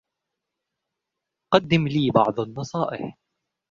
[1.53, 3.17] قدم لي بعض النصائح.